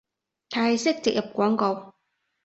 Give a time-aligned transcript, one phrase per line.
[0.49, 1.93] 泰式植入廣告